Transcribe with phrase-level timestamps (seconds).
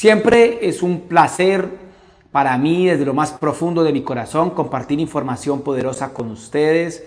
[0.00, 1.68] Siempre es un placer
[2.32, 7.04] para mí, desde lo más profundo de mi corazón, compartir información poderosa con ustedes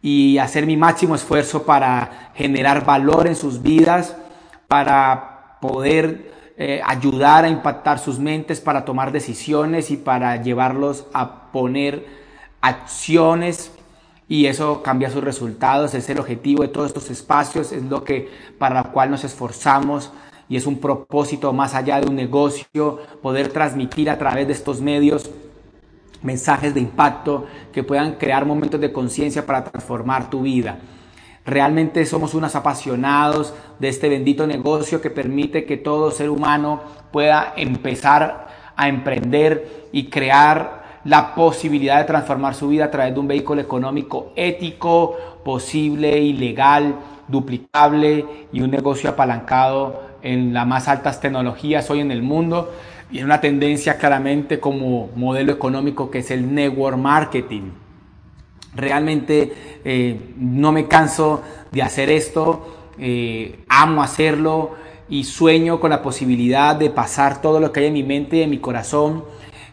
[0.00, 4.14] y hacer mi máximo esfuerzo para generar valor en sus vidas,
[4.68, 11.50] para poder eh, ayudar a impactar sus mentes, para tomar decisiones y para llevarlos a
[11.50, 12.06] poner
[12.60, 13.72] acciones.
[14.28, 18.30] Y eso cambia sus resultados, es el objetivo de todos estos espacios, es lo que
[18.56, 20.12] para lo cual nos esforzamos
[20.50, 24.80] y es un propósito más allá de un negocio, poder transmitir a través de estos
[24.80, 25.30] medios
[26.22, 30.80] mensajes de impacto que puedan crear momentos de conciencia para transformar tu vida.
[31.46, 36.80] Realmente somos unos apasionados de este bendito negocio que permite que todo ser humano
[37.12, 43.20] pueda empezar a emprender y crear la posibilidad de transformar su vida a través de
[43.20, 46.96] un vehículo económico ético, posible y legal,
[47.28, 52.72] duplicable y un negocio apalancado en las más altas tecnologías hoy en el mundo
[53.10, 57.70] y en una tendencia claramente como modelo económico que es el network marketing.
[58.74, 59.52] Realmente
[59.84, 64.76] eh, no me canso de hacer esto, eh, amo hacerlo
[65.08, 68.42] y sueño con la posibilidad de pasar todo lo que hay en mi mente y
[68.42, 69.24] en mi corazón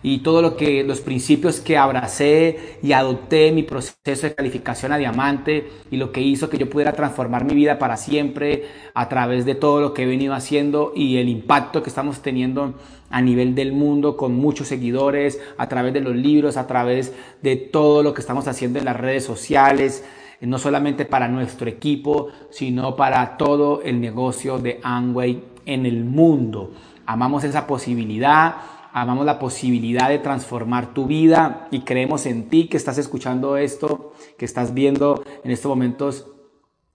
[0.08, 4.98] y todo lo que los principios que abracé y adopté mi proceso de calificación a
[4.98, 9.44] diamante y lo que hizo que yo pudiera transformar mi vida para siempre a través
[9.44, 12.76] de todo lo que he venido haciendo y el impacto que estamos teniendo
[13.10, 17.58] a nivel del mundo con muchos seguidores, a través de los libros, a través de
[17.58, 20.06] todo lo que estamos haciendo en las redes sociales,
[20.40, 26.72] no solamente para nuestro equipo, sino para todo el negocio de Amway en el mundo.
[27.06, 28.56] Amamos esa posibilidad
[28.94, 34.14] amamos la posibilidad de transformar tu vida y creemos en ti que estás escuchando esto,
[34.38, 36.28] que estás viendo en estos momentos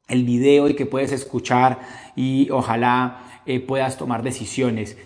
[0.09, 1.81] el video y que puedes escuchar
[2.17, 4.97] y ojalá eh, puedas tomar decisiones.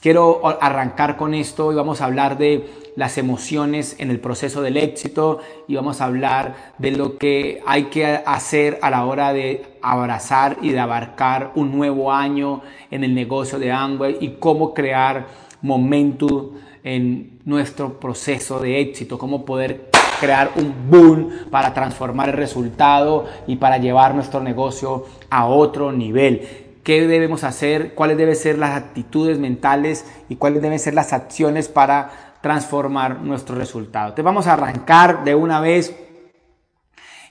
[0.00, 4.76] Quiero arrancar con esto y vamos a hablar de las emociones en el proceso del
[4.78, 9.64] éxito y vamos a hablar de lo que hay que hacer a la hora de
[9.82, 15.26] abrazar y de abarcar un nuevo año en el negocio de Amway y cómo crear
[15.62, 16.52] momento
[16.82, 19.90] en nuestro proceso de éxito, cómo poder
[20.20, 26.48] crear un boom para transformar el resultado y para llevar nuestro negocio a otro nivel.
[26.82, 27.94] ¿Qué debemos hacer?
[27.94, 33.56] ¿Cuáles deben ser las actitudes mentales y cuáles deben ser las acciones para transformar nuestro
[33.56, 34.14] resultado?
[34.14, 35.96] Te vamos a arrancar de una vez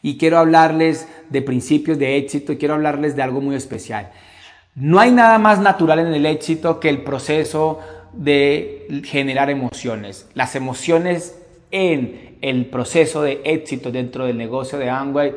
[0.01, 4.11] y quiero hablarles de principios de éxito y quiero hablarles de algo muy especial.
[4.75, 7.79] No hay nada más natural en el éxito que el proceso
[8.11, 10.27] de generar emociones.
[10.33, 11.39] Las emociones
[11.71, 15.33] en el proceso de éxito dentro del negocio de Amway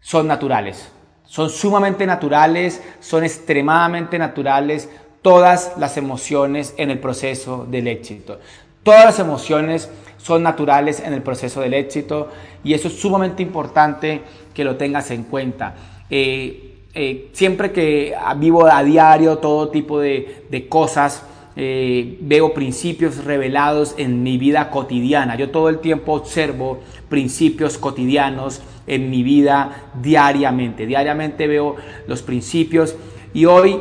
[0.00, 0.90] son naturales.
[1.24, 4.88] Son sumamente naturales, son extremadamente naturales
[5.22, 8.40] todas las emociones en el proceso del éxito.
[8.82, 12.28] Todas las emociones son naturales en el proceso del éxito
[12.64, 14.22] y eso es sumamente importante
[14.54, 15.74] que lo tengas en cuenta.
[16.08, 21.22] Eh, eh, siempre que vivo a diario todo tipo de, de cosas,
[21.56, 25.36] eh, veo principios revelados en mi vida cotidiana.
[25.36, 30.86] Yo todo el tiempo observo principios cotidianos en mi vida diariamente.
[30.86, 31.76] Diariamente veo
[32.06, 32.96] los principios
[33.34, 33.80] y hoy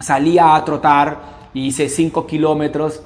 [0.00, 3.02] salí a trotar, hice 5 kilómetros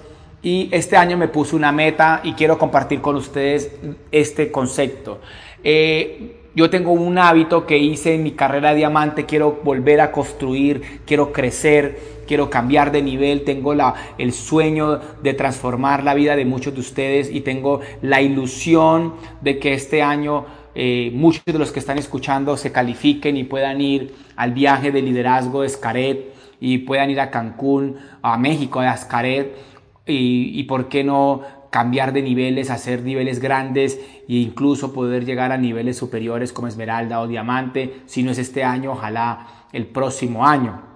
[0.47, 3.69] y este año me puse una meta y quiero compartir con ustedes
[4.13, 5.19] este concepto.
[5.65, 10.13] Eh, yo tengo un hábito que hice en mi carrera de diamante, quiero volver a
[10.13, 11.99] construir, quiero crecer,
[12.29, 16.81] quiero cambiar de nivel, tengo la, el sueño de transformar la vida de muchos de
[16.81, 20.47] ustedes y tengo la ilusión de que este año
[20.77, 25.03] eh, muchos de los que están escuchando se califiquen y puedan ir al viaje de
[25.03, 29.76] liderazgo de Escaret y puedan ir a Cancún, a México, a Escaret
[30.07, 35.59] y, por qué no cambiar de niveles, hacer niveles grandes e incluso poder llegar a
[35.59, 40.87] niveles superiores como esmeralda o diamante, si no es este año, ojalá el próximo año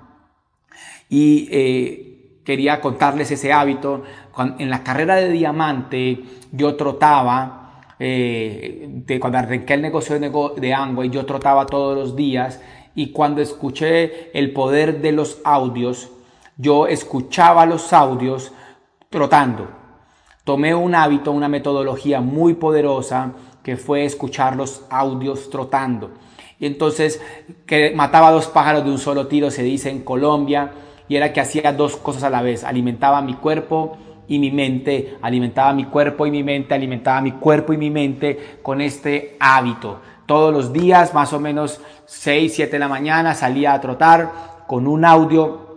[1.11, 4.05] y eh, quería contarles ese hábito.
[4.59, 6.23] en la carrera de diamante
[6.53, 12.17] yo trotaba, eh, de, cuando arranqué el negocio de, de Amway, yo trotaba todos los
[12.17, 12.63] días
[12.95, 16.11] y cuando escuché el poder de los audios,
[16.57, 18.53] yo escuchaba los audios
[19.11, 19.67] trotando.
[20.45, 26.13] Tomé un hábito, una metodología muy poderosa que fue escuchar los audios trotando.
[26.61, 27.21] Y entonces
[27.67, 30.71] que mataba dos pájaros de un solo tiro, se dice en Colombia,
[31.09, 33.99] y era que hacía dos cosas a la vez, alimentaba mi cuerpo
[34.29, 38.61] y mi mente, alimentaba mi cuerpo y mi mente, alimentaba mi cuerpo y mi mente
[38.63, 40.01] con este hábito.
[40.25, 44.87] Todos los días, más o menos 6, 7 de la mañana, salía a trotar con
[44.87, 45.70] un audio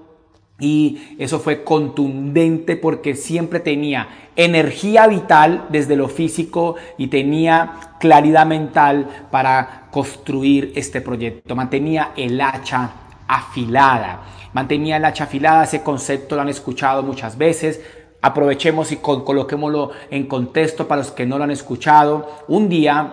[0.60, 8.46] Y eso fue contundente porque siempre tenía energía vital desde lo físico y tenía claridad
[8.46, 11.56] mental para construir este proyecto.
[11.56, 12.92] Mantenía el hacha
[13.28, 14.22] afilada.
[14.54, 17.82] Mantenía el hacha afilada, ese concepto lo han escuchado muchas veces.
[18.22, 22.44] Aprovechemos y coloquémoslo en contexto para los que no lo han escuchado.
[22.48, 23.12] Un día,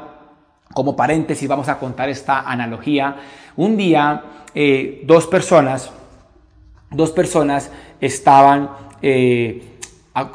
[0.75, 3.17] como paréntesis, vamos a contar esta analogía.
[3.57, 4.23] Un día,
[4.55, 5.91] eh, dos personas
[6.91, 7.71] dos personas
[8.01, 8.71] estaban
[9.03, 9.63] eh,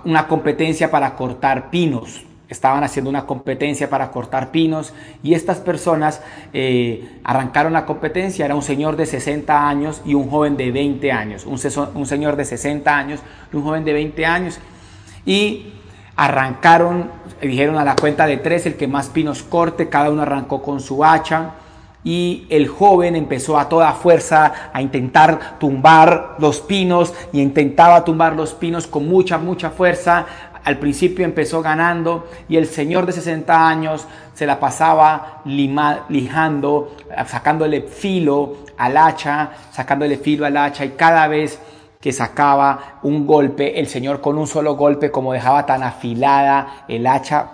[0.04, 2.24] una competencia para cortar pinos.
[2.48, 4.94] Estaban haciendo una competencia para cortar pinos
[5.24, 6.22] y estas personas
[6.54, 8.46] eh, arrancaron la competencia.
[8.46, 11.46] Era un señor de 60 años y un joven de 20 años.
[11.46, 11.60] Un,
[11.96, 13.20] un señor de 60 años
[13.52, 14.60] y un joven de 20 años.
[15.26, 15.74] Y
[16.16, 17.10] arrancaron,
[17.42, 20.80] dijeron a la cuenta de tres, el que más pinos corte, cada uno arrancó con
[20.80, 21.56] su hacha
[22.06, 28.36] y el joven empezó a toda fuerza a intentar tumbar los pinos y intentaba tumbar
[28.36, 30.26] los pinos con mucha, mucha fuerza.
[30.64, 34.06] Al principio empezó ganando y el señor de 60 años
[34.36, 41.60] se la pasaba lijando, sacándole filo al hacha, sacándole filo al hacha y cada vez
[42.00, 47.08] que sacaba un golpe, el señor con un solo golpe, como dejaba tan afilada el
[47.08, 47.48] hacha,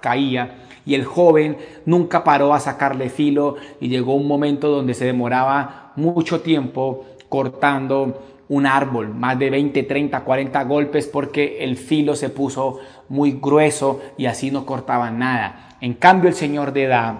[0.00, 0.55] caía
[0.86, 5.92] y el joven nunca paró a sacarle filo y llegó un momento donde se demoraba
[5.96, 12.30] mucho tiempo cortando un árbol, más de 20, 30, 40 golpes porque el filo se
[12.30, 12.78] puso
[13.08, 15.76] muy grueso y así no cortaba nada.
[15.80, 17.14] En cambio el señor de edad,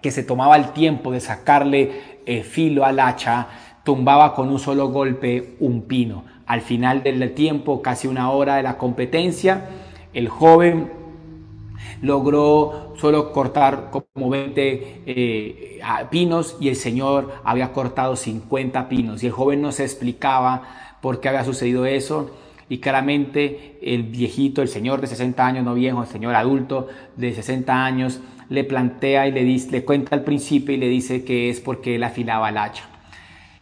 [0.00, 3.48] que se tomaba el tiempo de sacarle el filo al hacha,
[3.84, 6.24] tumbaba con un solo golpe un pino.
[6.46, 9.66] Al final del tiempo, casi una hora de la competencia,
[10.14, 10.97] el joven
[12.02, 15.80] logró solo cortar como 20 eh,
[16.10, 19.22] pinos y el Señor había cortado 50 pinos.
[19.22, 20.62] Y el joven no se explicaba
[21.00, 22.30] por qué había sucedido eso.
[22.68, 27.32] Y claramente el viejito, el señor de 60 años, no viejo, el señor adulto de
[27.32, 31.48] 60 años, le plantea y le, dice, le cuenta al principio y le dice que
[31.48, 32.84] es porque él afilaba el hacha.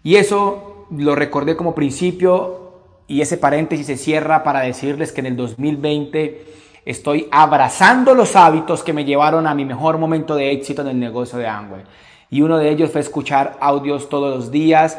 [0.03, 2.73] Y eso lo recordé como principio
[3.09, 6.45] y ese paréntesis se cierra para decirles que en el 2020
[6.87, 11.01] Estoy abrazando los hábitos que me llevaron a mi mejor momento de éxito en el
[11.01, 11.83] negocio de Amway.
[12.31, 14.97] Y uno de ellos fue escuchar audios todos los días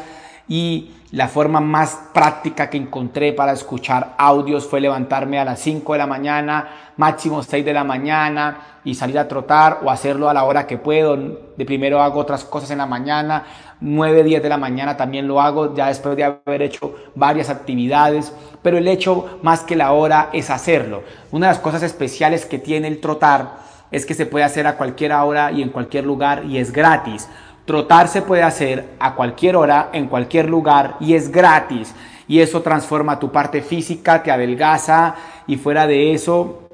[0.47, 5.93] y la forma más práctica que encontré para escuchar audios fue levantarme a las 5
[5.93, 6.67] de la mañana,
[6.97, 10.77] máximo 6 de la mañana y salir a trotar o hacerlo a la hora que
[10.77, 11.15] puedo.
[11.15, 13.45] De primero hago otras cosas en la mañana,
[13.79, 18.33] 9, 10 de la mañana también lo hago, ya después de haber hecho varias actividades,
[18.61, 21.03] pero el hecho más que la hora es hacerlo.
[21.31, 24.75] Una de las cosas especiales que tiene el trotar es que se puede hacer a
[24.75, 27.29] cualquier hora y en cualquier lugar y es gratis.
[27.67, 31.93] Trotar se puede hacer a cualquier hora, en cualquier lugar y es gratis.
[32.25, 35.15] Y eso transforma tu parte física, te adelgaza
[35.47, 36.69] y fuera de eso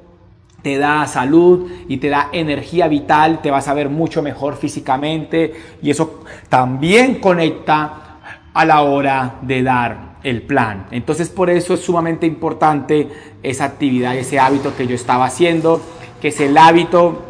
[0.61, 5.55] te da salud y te da energía vital, te vas a ver mucho mejor físicamente
[5.81, 8.19] y eso también conecta
[8.53, 10.85] a la hora de dar el plan.
[10.91, 13.09] Entonces por eso es sumamente importante
[13.41, 15.81] esa actividad, ese hábito que yo estaba haciendo,
[16.21, 17.23] que es el hábito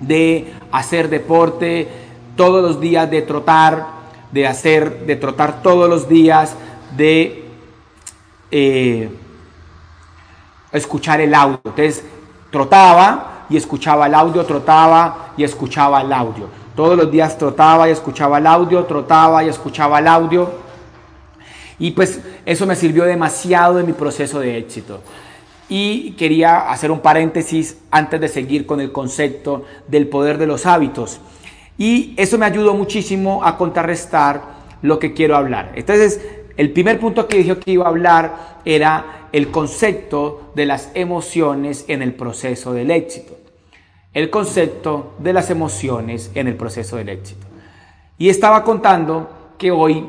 [0.00, 2.01] de hacer deporte
[2.42, 3.86] todos los días, de trotar,
[4.32, 6.56] de hacer, de trotar todos los días,
[6.96, 7.44] de
[8.50, 9.08] eh,
[10.72, 11.60] escuchar el audio.
[11.64, 12.04] Entonces,
[12.50, 16.48] trotaba y escuchaba el audio, trotaba y escuchaba el audio.
[16.74, 20.50] Todos los días trotaba y escuchaba el audio, trotaba y escuchaba el audio.
[21.78, 25.00] Y pues eso me sirvió demasiado en mi proceso de éxito.
[25.68, 30.66] Y quería hacer un paréntesis antes de seguir con el concepto del poder de los
[30.66, 31.20] hábitos.
[31.82, 34.40] Y eso me ayudó muchísimo a contrarrestar
[34.82, 35.72] lo que quiero hablar.
[35.74, 36.20] Entonces,
[36.56, 41.84] el primer punto que dije que iba a hablar era el concepto de las emociones
[41.88, 43.36] en el proceso del éxito.
[44.12, 47.48] El concepto de las emociones en el proceso del éxito.
[48.16, 50.06] Y estaba contando que hoy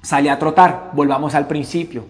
[0.00, 0.92] salí a trotar.
[0.94, 2.06] Volvamos al principio.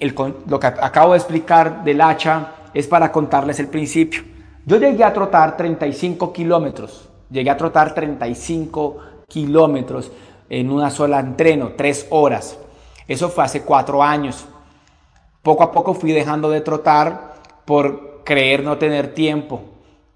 [0.00, 4.22] lo que acabo de explicar del hacha es para contarles el principio.
[4.66, 7.08] Yo llegué a trotar 35 kilómetros.
[7.30, 10.12] Llegué a trotar 35 kilómetros
[10.48, 12.58] en una sola entreno, tres horas.
[13.08, 14.46] Eso fue hace cuatro años.
[15.42, 19.62] Poco a poco fui dejando de trotar por creer no tener tiempo.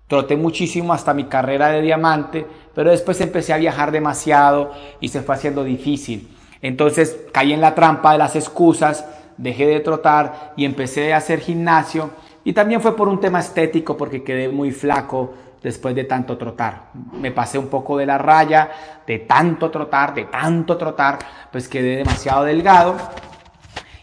[0.06, 5.22] Troté muchísimo hasta mi carrera de diamante, pero después empecé a viajar demasiado y se
[5.22, 6.36] fue haciendo difícil.
[6.62, 9.04] Entonces caí en la trampa de las excusas,
[9.36, 12.10] dejé de trotar y empecé a hacer gimnasio.
[12.44, 16.90] Y también fue por un tema estético porque quedé muy flaco después de tanto trotar.
[17.12, 18.70] Me pasé un poco de la raya,
[19.06, 21.18] de tanto trotar, de tanto trotar,
[21.50, 22.96] pues quedé demasiado delgado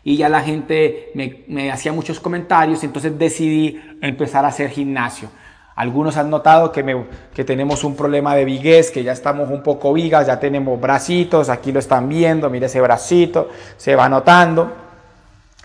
[0.03, 5.29] y ya la gente me, me hacía muchos comentarios, entonces decidí empezar a hacer gimnasio.
[5.75, 9.61] Algunos han notado que, me, que, tenemos un problema de viguez, que ya estamos un
[9.61, 14.71] poco vigas, ya tenemos bracitos, aquí lo están viendo, mire ese bracito, se va notando.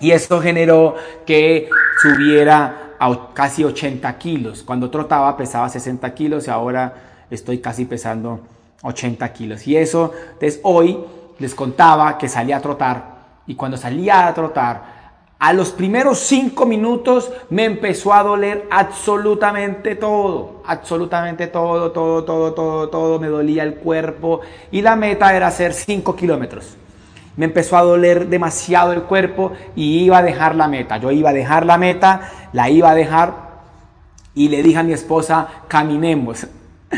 [0.00, 1.70] Y esto generó que
[2.02, 4.62] subiera a casi 80 kilos.
[4.62, 6.94] Cuando trotaba pesaba 60 kilos y ahora
[7.30, 8.40] estoy casi pesando
[8.82, 9.66] 80 kilos.
[9.66, 10.98] Y eso, entonces hoy
[11.40, 13.12] les contaba que salía a trotar
[13.44, 15.02] y cuando salía a trotar,
[15.40, 22.54] a los primeros cinco minutos me empezó a doler absolutamente todo, absolutamente todo, todo, todo,
[22.54, 26.76] todo, todo, me dolía el cuerpo y la meta era hacer 5 kilómetros.
[27.36, 30.98] Me empezó a doler demasiado el cuerpo y iba a dejar la meta.
[30.98, 33.34] Yo iba a dejar la meta, la iba a dejar
[34.34, 36.46] y le dije a mi esposa, caminemos.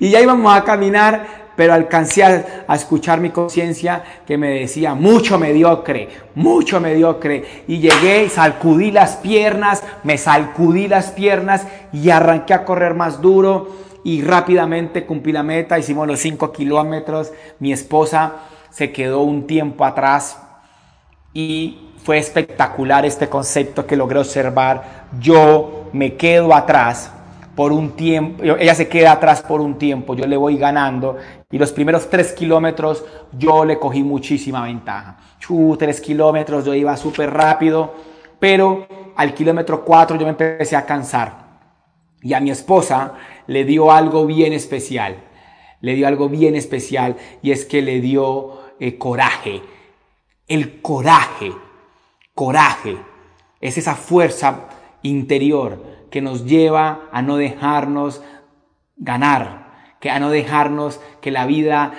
[0.00, 5.38] Y ya íbamos a caminar pero alcancé a, escuchar mi conciencia que me decía, mucho
[5.38, 7.64] mediocre, mucho mediocre.
[7.68, 13.68] Y llegué, sacudí las piernas, me sacudí las piernas y arranqué a correr más duro
[14.02, 18.32] y rápidamente cumplí la meta, hicimos los 5 kilómetros, mi esposa
[18.74, 20.36] se quedó un tiempo atrás
[21.32, 25.06] y fue espectacular este concepto que logré observar.
[25.20, 27.12] Yo me quedo atrás
[27.54, 31.16] por un tiempo, ella se queda atrás por un tiempo, yo le voy ganando
[31.52, 33.04] y los primeros tres kilómetros
[33.38, 35.18] yo le cogí muchísima ventaja.
[35.78, 37.94] Tres kilómetros, yo iba súper rápido,
[38.40, 41.44] pero al kilómetro cuatro yo me empecé a cansar
[42.22, 43.12] y a mi esposa
[43.46, 45.14] le dio algo bien especial,
[45.80, 49.62] le dio algo bien especial y es que le dio eh, coraje,
[50.46, 51.52] el coraje,
[52.34, 52.98] coraje,
[53.60, 54.68] es esa fuerza
[55.02, 58.22] interior que nos lleva a no dejarnos
[58.96, 61.94] ganar, que a no dejarnos que la vida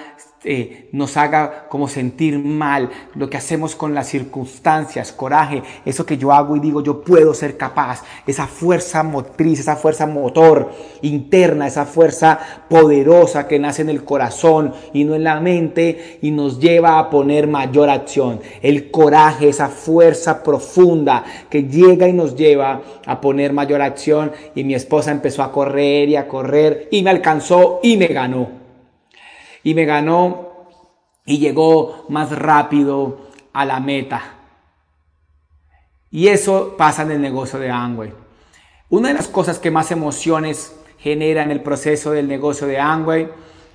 [0.46, 6.18] eh, nos haga como sentir mal, lo que hacemos con las circunstancias, coraje, eso que
[6.18, 10.72] yo hago y digo yo puedo ser capaz, esa fuerza motriz, esa fuerza motor
[11.02, 16.32] interna, esa fuerza poderosa que nace en el corazón y no en la mente y
[16.32, 18.40] nos lleva a poner mayor acción.
[18.62, 24.32] El coraje, esa fuerza profunda que llega y nos lleva a poner mayor acción.
[24.54, 28.65] Y mi esposa empezó a correr y a correr y me alcanzó y me ganó
[29.66, 30.68] y me ganó
[31.26, 33.18] y llegó más rápido
[33.52, 34.22] a la meta.
[36.12, 38.14] Y eso pasa en el negocio de Amway.
[38.90, 43.28] Una de las cosas que más emociones genera en el proceso del negocio de Amway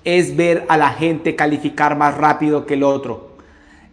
[0.04, 3.37] es ver a la gente calificar más rápido que el otro.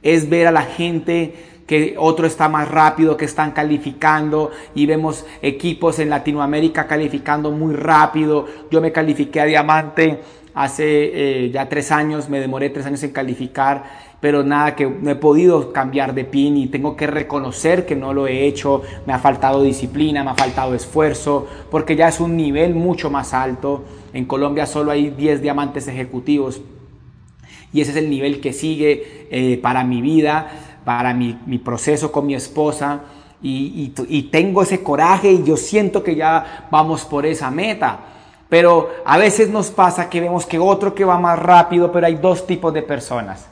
[0.04, 1.34] Es ver a la gente
[1.66, 7.74] que otro está más rápido, que están calificando y vemos equipos en Latinoamérica calificando muy
[7.74, 8.46] rápido.
[8.70, 10.22] Yo me califiqué a diamante
[10.58, 13.84] hace eh, ya tres años, me demoré tres años en calificar,
[14.20, 18.12] pero nada, que no he podido cambiar de pin y tengo que reconocer que no
[18.12, 22.36] lo he hecho, me ha faltado disciplina, me ha faltado esfuerzo, porque ya es un
[22.36, 23.84] nivel mucho más alto.
[24.14, 26.60] En Colombia solo hay 10 diamantes ejecutivos
[27.72, 31.34] y ese es el nivel que sigue eh, para mi vida, para mi,
[31.64, 33.02] proceso con mi esposa.
[33.44, 33.90] y,
[34.32, 38.17] tengo ese coraje y yo siento que ya vamos por esa meta.
[38.50, 42.16] Pero a veces nos pasa que vemos que otro que va más rápido, pero hay
[42.16, 43.48] dos tipos de personas.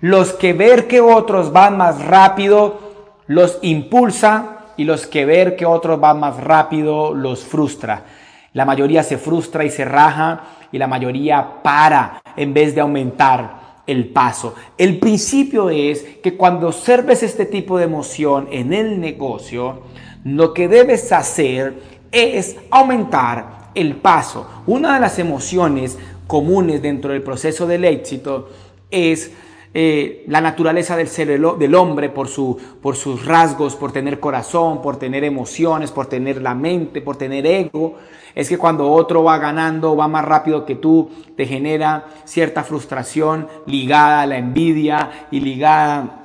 [0.00, 2.88] Los que ver que otros van más rápido
[3.26, 8.04] los impulsa y los que ver que otros van más rápido los frustra.
[8.52, 10.40] La mayoría se frustra y se raja
[10.70, 14.54] y la mayoría para en vez de aumentar el paso.
[14.76, 19.82] El principio es que cuando observes este tipo de emoción en el negocio,
[20.24, 21.74] lo que debes hacer
[22.12, 24.46] es aumentar el paso.
[24.66, 28.48] Una de las emociones comunes dentro del proceso del éxito
[28.90, 29.32] es
[29.74, 34.82] eh, la naturaleza del ser del hombre por, su, por sus rasgos, por tener corazón,
[34.82, 37.96] por tener emociones, por tener la mente, por tener ego.
[38.34, 43.46] Es que cuando otro va ganando, va más rápido que tú, te genera cierta frustración
[43.66, 46.24] ligada a la envidia y ligada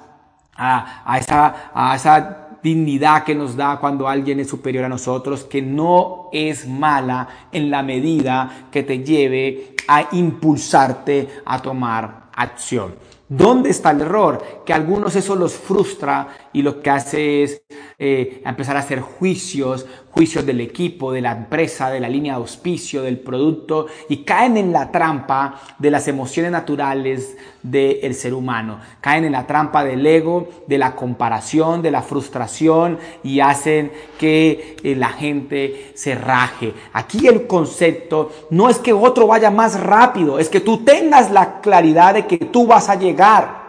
[0.56, 5.62] a, esa, a esa dignidad que nos da cuando alguien es superior a nosotros, que
[5.62, 12.96] no es mala en la medida que te lleve a impulsarte a tomar acción.
[13.28, 14.62] ¿Dónde está el error?
[14.66, 17.64] Que a algunos eso los frustra y lo que hace es
[17.98, 22.40] eh, empezar a hacer juicios, juicios del equipo, de la empresa, de la línea de
[22.40, 28.80] auspicio, del producto y caen en la trampa de las emociones naturales del ser humano.
[29.02, 34.78] Caen en la trampa del ego, de la comparación, de la frustración y hacen que
[34.84, 36.74] eh, la gente se raje.
[36.94, 41.60] Aquí el concepto no es que otro vaya más rápido, es que tú tengas la
[41.60, 43.63] claridad de que tú vas a llegar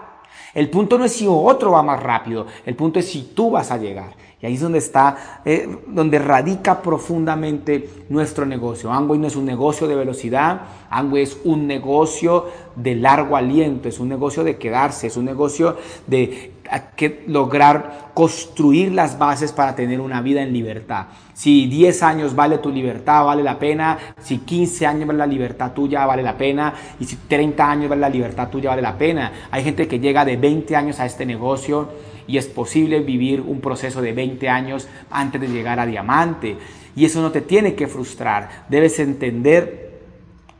[0.54, 3.70] El punto no es si otro va más rápido, el punto es si tú vas
[3.70, 4.14] a llegar.
[4.40, 8.92] Y ahí es donde está, eh, donde radica profundamente nuestro negocio.
[8.92, 12.46] Amway no es un negocio de velocidad, Amway es un negocio
[12.76, 16.53] de largo aliento, es un negocio de quedarse, es un negocio de
[16.97, 21.06] que lograr construir las bases para tener una vida en libertad.
[21.33, 23.99] Si 10 años vale tu libertad, vale la pena.
[24.21, 26.75] Si 15 años vale la libertad tuya, vale la pena.
[27.00, 29.33] Y si 30 años vale la libertad tuya, vale la pena.
[29.50, 31.88] Hay gente que llega de 20 años a este negocio
[32.26, 36.56] y es posible vivir un proceso de 20 años antes de llegar a diamante.
[36.97, 38.66] Y eso no te tiene que frustrar.
[38.68, 39.84] Debes entender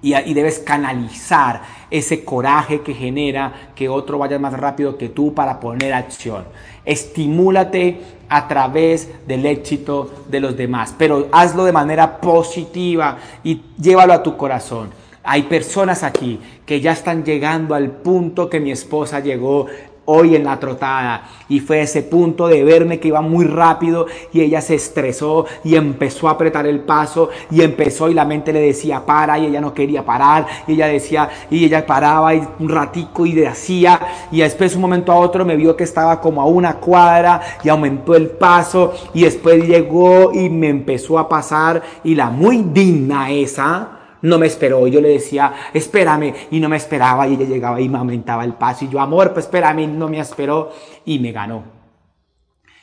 [0.05, 5.59] y, debes canalizar ese coraje que genera que otro vaya más rápido que tú para
[5.59, 6.45] poner acción.
[6.85, 14.13] Estimúlate a través del éxito de los demás, pero hazlo de manera positiva y llévalo
[14.13, 14.91] a tu corazón.
[15.23, 19.69] Hay personas aquí que ya están llegando al punto que mi esposa llegó
[20.07, 21.29] hoy en la trotada.
[21.49, 25.77] Y fue ese punto de verme que iba muy rápido y ella se estresó y
[25.77, 29.61] empezó a apretar el paso y empezó y la mente le decía para y ella
[29.61, 30.47] no quería parar.
[30.67, 34.01] Y ella decía y ella paraba y un ratico y le hacía.
[34.31, 37.69] Y después un momento a otro me vio que estaba como a una cuadra y
[37.69, 38.93] aumentó el paso.
[39.13, 41.83] Y después llegó y me empezó a pasar.
[42.03, 43.94] Y la muy digna esa
[44.25, 44.87] no me esperó.
[44.87, 48.55] Yo le decía, espérame, y no me esperaba, y ella llegaba y me aumentaba el
[48.55, 50.73] paso, y yo, amor, pues espérame, no me esperó,
[51.05, 51.65] y me ganó.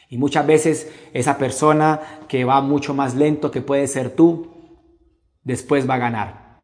[0.07, 4.51] Y muchas veces esa persona que va mucho más lento que puede ser tú,
[5.43, 6.59] después va a ganar.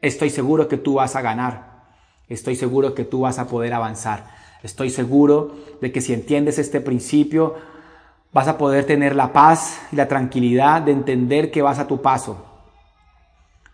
[0.00, 1.74] Estoy seguro que tú vas a ganar.
[2.28, 4.28] Estoy seguro que tú vas a poder avanzar.
[4.62, 7.54] Estoy seguro de que si entiendes este principio,
[8.34, 12.02] vas a poder tener la paz y la tranquilidad de entender que vas a tu
[12.02, 12.44] paso.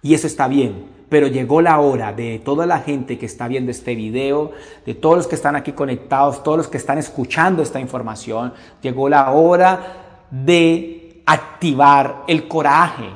[0.03, 3.71] Y eso está bien, pero llegó la hora de toda la gente que está viendo
[3.71, 4.53] este video,
[4.85, 9.09] de todos los que están aquí conectados, todos los que están escuchando esta información, llegó
[9.09, 13.09] la hora de activar el coraje,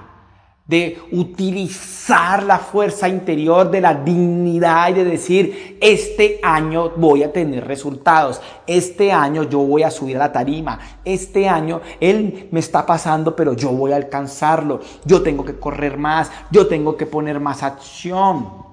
[0.66, 7.32] de utilizar la fuerza interior de la dignidad y de decir, este año voy a
[7.32, 12.60] tener resultados, este año yo voy a subir a la tarima, este año él me
[12.60, 17.06] está pasando, pero yo voy a alcanzarlo, yo tengo que correr más, yo tengo que
[17.06, 18.64] poner más acción.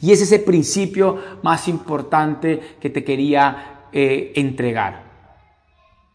[0.00, 5.04] Y es ese principio más importante que te quería eh, entregar.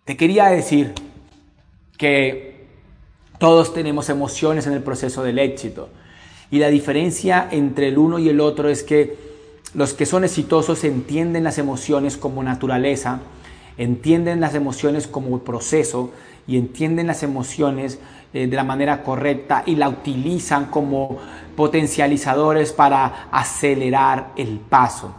[0.05, 0.93] Te quería decir
[1.97, 2.50] que
[3.41, 5.89] todos tenemos emociones en el proceso del éxito.
[6.51, 9.17] Y la diferencia entre el uno y el otro es que
[9.73, 13.21] los que son exitosos entienden las emociones como naturaleza,
[13.79, 16.11] entienden las emociones como proceso
[16.45, 17.97] y entienden las emociones
[18.31, 21.17] eh, de la manera correcta y la utilizan como
[21.55, 25.15] potencializadores para acelerar el paso.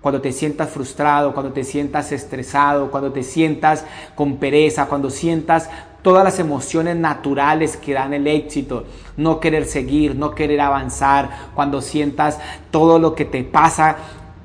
[0.00, 5.68] Cuando te sientas frustrado, cuando te sientas estresado, cuando te sientas con pereza, cuando sientas
[6.08, 8.84] todas las emociones naturales que dan el éxito,
[9.18, 12.40] no querer seguir, no querer avanzar, cuando sientas
[12.70, 13.98] todo lo que te pasa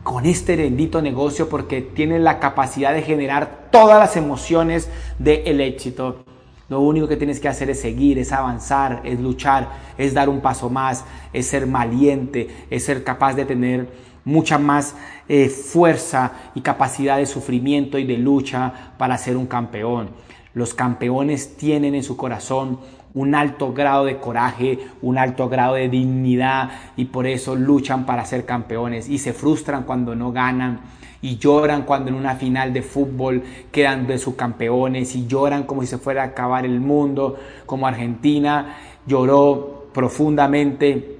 [0.04, 6.26] con este bendito negocio porque tiene la capacidad de generar todas las emociones del éxito.
[6.68, 10.42] Lo único que tienes que hacer es seguir, es avanzar, es luchar, es dar un
[10.42, 13.88] paso más, es ser valiente, es ser capaz de tener
[14.26, 14.96] mucha más
[15.30, 20.10] eh, fuerza y capacidad de sufrimiento y de lucha para ser un campeón.
[20.54, 22.80] Los campeones tienen en su corazón
[23.14, 28.26] un alto grado de coraje, un alto grado de dignidad y por eso luchan para
[28.26, 30.82] ser campeones y se frustran cuando no ganan
[31.22, 35.82] y lloran cuando en una final de fútbol quedan de sus campeones y lloran como
[35.82, 41.13] si se fuera a acabar el mundo, como Argentina lloró profundamente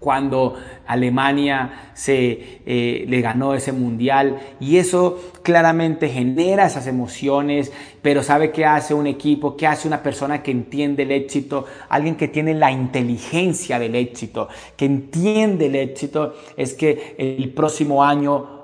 [0.00, 4.40] cuando Alemania se eh, le ganó ese mundial.
[4.58, 7.70] Y eso claramente genera esas emociones,
[8.02, 12.16] pero sabe qué hace un equipo, qué hace una persona que entiende el éxito, alguien
[12.16, 18.58] que tiene la inteligencia del éxito, que entiende el éxito, es que el próximo año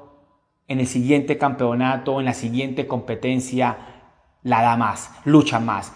[0.66, 3.76] en el siguiente campeonato, en la siguiente competencia,
[4.42, 5.92] la da más, lucha más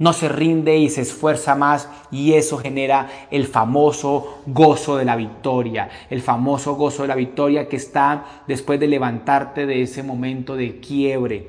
[0.00, 5.14] no se rinde y se esfuerza más y eso genera el famoso gozo de la
[5.14, 10.56] victoria, el famoso gozo de la victoria que está después de levantarte de ese momento
[10.56, 11.48] de quiebre,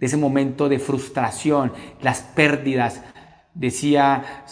[0.00, 1.72] de ese momento de frustración,
[2.02, 3.00] las pérdidas.
[3.54, 4.44] Decía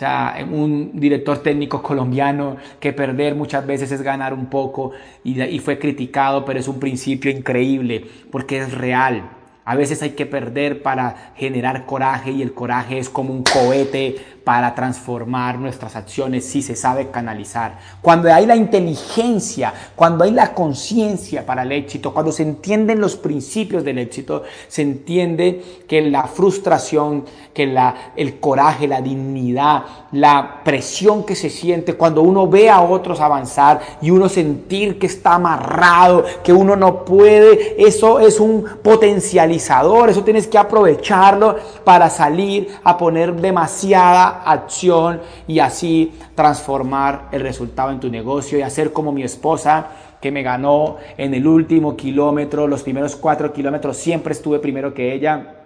[0.52, 4.92] un director técnico colombiano que perder muchas veces es ganar un poco
[5.24, 9.39] y, y fue criticado, pero es un principio increíble porque es real.
[9.70, 14.16] A veces hay que perder para generar coraje y el coraje es como un cohete
[14.44, 17.78] para transformar nuestras acciones si se sabe canalizar.
[18.00, 23.16] Cuando hay la inteligencia, cuando hay la conciencia para el éxito, cuando se entienden los
[23.16, 30.60] principios del éxito, se entiende que la frustración, que la, el coraje, la dignidad, la
[30.64, 35.34] presión que se siente cuando uno ve a otros avanzar y uno sentir que está
[35.34, 42.68] amarrado, que uno no puede, eso es un potencializador, eso tienes que aprovecharlo para salir
[42.84, 49.12] a poner demasiada acción y así transformar el resultado en tu negocio y hacer como
[49.12, 49.88] mi esposa
[50.20, 55.14] que me ganó en el último kilómetro, los primeros cuatro kilómetros, siempre estuve primero que
[55.14, 55.56] ella.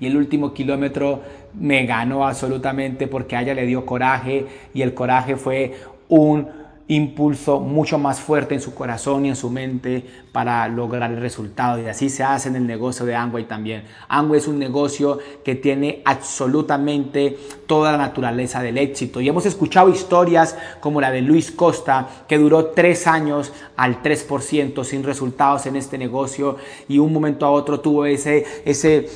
[0.00, 1.22] Y el último kilómetro
[1.54, 5.74] me ganó absolutamente porque a ella le dio coraje y el coraje fue
[6.08, 6.48] un
[6.88, 11.80] impulso mucho más fuerte en su corazón y en su mente para lograr el resultado.
[11.80, 13.84] Y así se hace en el negocio de Angway también.
[14.08, 19.20] Angway es un negocio que tiene absolutamente toda la naturaleza del éxito.
[19.20, 24.82] Y hemos escuchado historias como la de Luis Costa, que duró tres años al 3%
[24.82, 26.56] sin resultados en este negocio
[26.88, 29.08] y un momento a otro tuvo ese, ese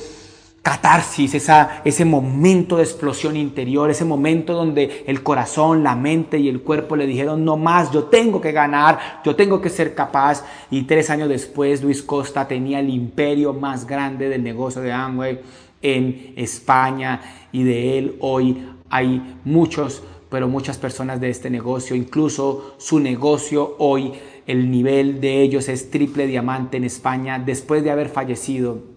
[0.63, 6.61] catarsis, ese momento de explosión interior, ese momento donde el corazón, la mente y el
[6.61, 10.45] cuerpo le dijeron, no más, yo tengo que ganar, yo tengo que ser capaz.
[10.71, 15.41] Y tres años después, Luis Costa tenía el imperio más grande del negocio de Amway
[15.81, 17.19] en España
[17.51, 23.75] y de él hoy hay muchos, pero muchas personas de este negocio, incluso su negocio
[23.79, 24.13] hoy,
[24.47, 28.92] el nivel de ellos es triple diamante en España después de haber fallecido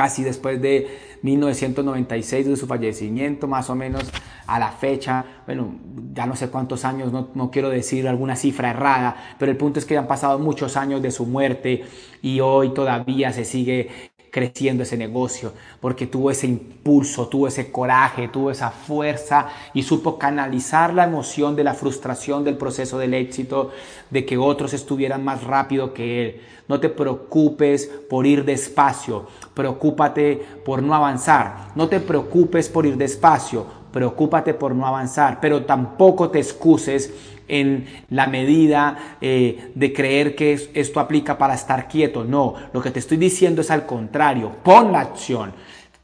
[0.00, 0.88] casi después de
[1.20, 4.10] 1996 de su fallecimiento, más o menos
[4.46, 5.74] a la fecha, bueno,
[6.14, 9.78] ya no sé cuántos años, no, no, quiero decir alguna cifra errada, pero el punto
[9.78, 11.84] es que han pasado muchos años de su muerte
[12.22, 18.28] y hoy todavía se sigue creciendo ese negocio, porque tuvo ese impulso, tuvo ese coraje,
[18.28, 23.70] tuvo esa fuerza y supo canalizar la emoción de la frustración del proceso del éxito,
[24.10, 26.40] de que otros estuvieran más rápido que él.
[26.68, 31.72] No te preocupes por ir despacio, preocúpate por no avanzar.
[31.74, 37.12] No te preocupes por ir despacio, preocúpate por no avanzar, pero tampoco te excuses
[37.48, 42.24] en la medida eh, de creer que esto aplica para estar quieto.
[42.24, 45.52] No, lo que te estoy diciendo es al contrario, pon la acción.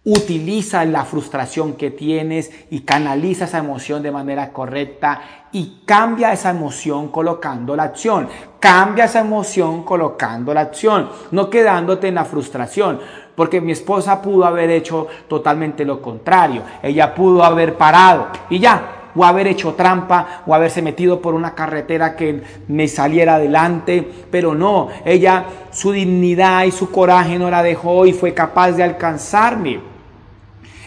[0.09, 6.51] Utiliza la frustración que tienes y canaliza esa emoción de manera correcta y cambia esa
[6.51, 8.29] emoción colocando la acción.
[8.61, 13.01] Cambia esa emoción colocando la acción, no quedándote en la frustración.
[13.35, 16.63] Porque mi esposa pudo haber hecho totalmente lo contrario.
[16.85, 21.53] Ella pudo haber parado y ya, o haber hecho trampa o haberse metido por una
[21.53, 27.65] carretera que me saliera adelante, pero no, ella su dignidad y su coraje no la
[27.65, 29.96] dejó y fue capaz de alcanzarme.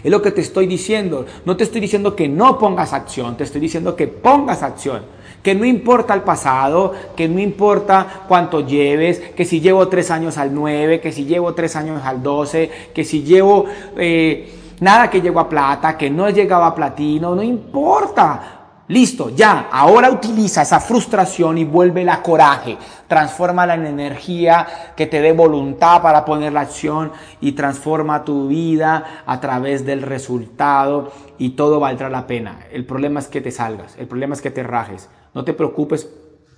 [0.03, 1.25] Es lo que te estoy diciendo.
[1.45, 5.03] No te estoy diciendo que no pongas acción, te estoy diciendo que pongas acción.
[5.43, 10.37] Que no importa el pasado, que no importa cuánto lleves, que si llevo tres años
[10.37, 13.65] al nueve, que si llevo tres años al doce, que si llevo
[13.97, 18.58] eh, nada que llego a plata, que no he llegado a platino, no importa.
[18.89, 22.75] Listo, ya, ahora utiliza esa frustración y vuelve la coraje.
[23.07, 29.21] Transfórmala en energía que te dé voluntad para poner la acción y transforma tu vida
[29.27, 32.61] a través del resultado y todo valdrá la pena.
[32.71, 35.07] El problema es que te salgas, el problema es que te rajes.
[35.35, 36.09] No te preocupes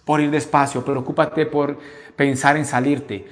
[0.06, 1.80] por ir despacio, preocúpate por
[2.16, 3.28] pensar en salirte.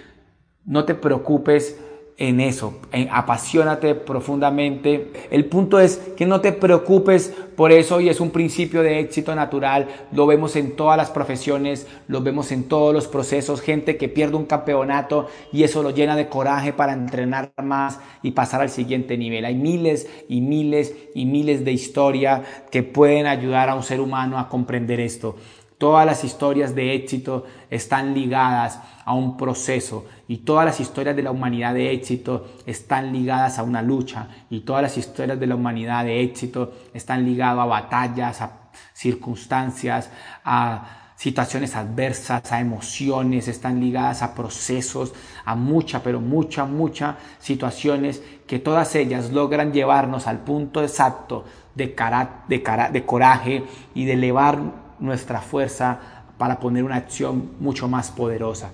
[0.65, 1.79] No te preocupes
[2.19, 5.13] en eso, en, apasionate profundamente.
[5.31, 9.33] El punto es que no te preocupes por eso y es un principio de éxito
[9.33, 9.87] natural.
[10.11, 14.35] Lo vemos en todas las profesiones, lo vemos en todos los procesos, gente que pierde
[14.35, 19.17] un campeonato y eso lo llena de coraje para entrenar más y pasar al siguiente
[19.17, 19.45] nivel.
[19.45, 24.37] Hay miles y miles y miles de historias que pueden ayudar a un ser humano
[24.37, 25.37] a comprender esto.
[25.77, 31.23] Todas las historias de éxito están ligadas a un proceso y todas las historias de
[31.23, 35.55] la humanidad de éxito están ligadas a una lucha y todas las historias de la
[35.55, 40.11] humanidad de éxito están ligadas a batallas, a circunstancias,
[40.45, 45.11] a situaciones adversas, a emociones, están ligadas a procesos,
[45.43, 51.95] a mucha, pero mucha, mucha situaciones que todas ellas logran llevarnos al punto exacto de,
[51.95, 53.63] cara, de, cara, de coraje
[53.95, 54.59] y de elevar
[54.99, 55.99] nuestra fuerza
[56.37, 58.69] para poner una acción mucho más poderosa.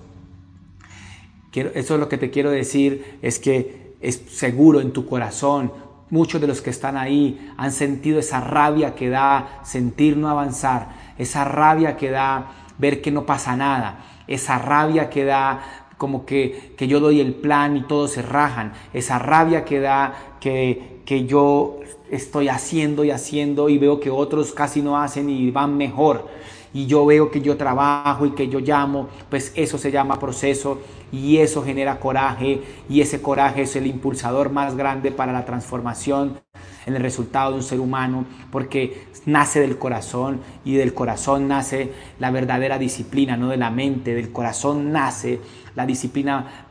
[1.60, 5.72] Eso es lo que te quiero decir, es que es seguro en tu corazón,
[6.10, 11.14] muchos de los que están ahí han sentido esa rabia que da sentir no avanzar,
[11.18, 16.74] esa rabia que da ver que no pasa nada, esa rabia que da como que,
[16.76, 18.72] que yo doy el plan y todos se rajan.
[18.92, 24.52] Esa rabia que da que, que yo estoy haciendo y haciendo y veo que otros
[24.52, 26.28] casi no hacen y van mejor
[26.76, 30.82] y yo veo que yo trabajo y que yo llamo, pues eso se llama proceso
[31.10, 36.38] y eso genera coraje y ese coraje es el impulsador más grande para la transformación
[36.84, 41.92] en el resultado de un ser humano porque nace del corazón y del corazón nace
[42.18, 45.40] la verdadera disciplina, no de la mente, del corazón nace
[45.76, 46.68] la disciplina,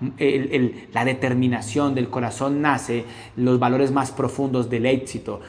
[0.93, 3.05] la determinación, del corazón nace
[3.37, 5.41] los valores más profundos del éxito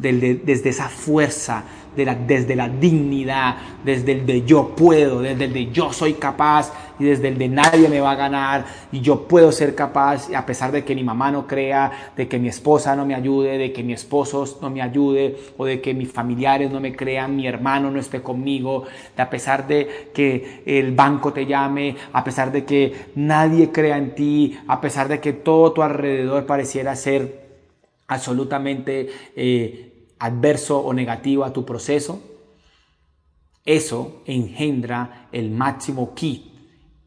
[0.00, 1.64] desde esa fuerza,
[1.96, 7.04] desde la dignidad, desde el de yo puedo, desde el de yo soy capaz y
[7.04, 10.72] desde el de nadie me va a ganar y yo puedo ser capaz a pesar
[10.72, 13.82] de que mi mamá no crea, de que mi esposa no me ayude, de que
[13.82, 17.90] mi esposo no me ayude o de que mis familiares no me crean, mi hermano
[17.90, 18.84] no esté conmigo,
[19.16, 23.98] de a pesar de que el banco te llame, a pesar de que nadie crea
[23.98, 27.43] en ti, a pesar de que todo tu alrededor pareciera ser
[28.06, 32.22] absolutamente eh, adverso o negativo a tu proceso,
[33.64, 36.52] eso engendra el máximo ki,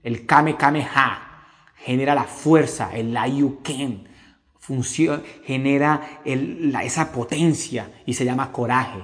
[0.03, 1.45] el kame kame ha,
[1.77, 3.27] genera la fuerza, el la
[3.63, 4.07] ken,
[4.59, 8.99] funciona, genera esa potencia y se llama coraje.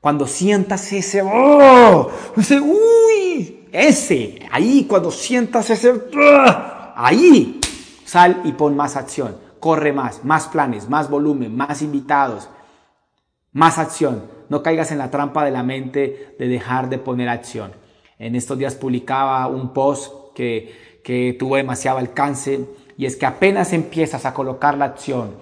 [0.00, 6.94] Cuando sientas ese, oh, ese, uy, ese, ahí, cuando sientas ese, ¡ah!
[6.96, 7.60] ahí,
[8.04, 12.48] sal y pon más acción corre más, más planes, más volumen, más invitados,
[13.52, 14.24] más acción.
[14.48, 17.72] No caigas en la trampa de la mente de dejar de poner acción.
[18.18, 22.66] En estos días publicaba un post que, que tuvo demasiado alcance
[22.96, 25.36] y es que apenas empiezas a colocar la acción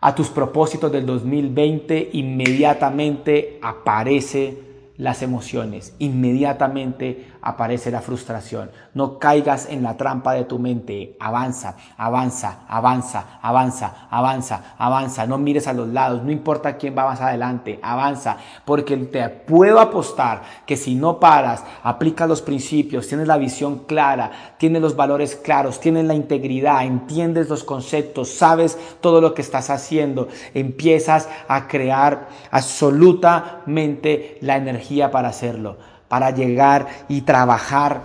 [0.00, 4.58] a tus propósitos del 2020, inmediatamente aparece
[4.96, 8.70] las emociones, inmediatamente aparece la frustración.
[8.94, 11.16] No caigas en la trampa de tu mente.
[11.20, 15.26] Avanza, avanza, avanza, avanza, avanza, avanza.
[15.26, 19.80] No mires a los lados, no importa quién va más adelante, avanza, porque te puedo
[19.80, 25.34] apostar que si no paras, aplicas los principios, tienes la visión clara, tienes los valores
[25.34, 31.66] claros, tienes la integridad, entiendes los conceptos, sabes todo lo que estás haciendo, empiezas a
[31.66, 38.02] crear absolutamente la energía para hacerlo para llegar y trabajar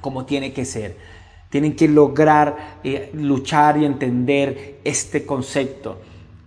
[0.00, 0.96] como tiene que ser.
[1.50, 6.00] Tienen que lograr eh, luchar y entender este concepto.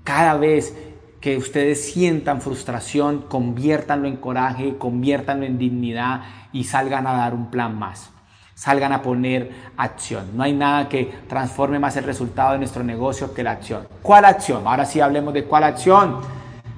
[0.03, 0.75] Cada vez
[1.21, 6.23] que ustedes sientan frustración, conviértanlo en coraje, conviértanlo en dignidad
[6.53, 8.09] y salgan a dar un plan más.
[8.55, 10.35] Salgan a poner acción.
[10.35, 13.87] No hay nada que transforme más el resultado de nuestro negocio que la acción.
[14.01, 14.65] ¿Cuál acción?
[14.65, 16.15] Ahora sí hablemos de cuál acción.